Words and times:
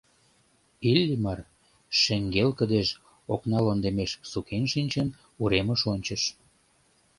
Иллимар, 0.89 1.39
шеҥгел 1.99 2.49
кыдеж 2.59 2.87
окналондемеш 3.33 4.11
сукен 4.31 4.63
шинчын, 4.73 5.07
уремыш 5.41 5.81
ончыш. 5.93 6.23